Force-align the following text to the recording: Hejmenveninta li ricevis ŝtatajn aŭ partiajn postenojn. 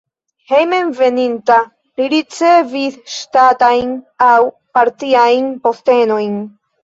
Hejmenveninta 0.51 1.57
li 1.99 2.07
ricevis 2.13 2.97
ŝtatajn 3.17 3.93
aŭ 4.29 4.33
partiajn 4.79 5.53
postenojn. 5.69 6.35